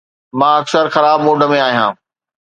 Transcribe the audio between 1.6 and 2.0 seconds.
آهيان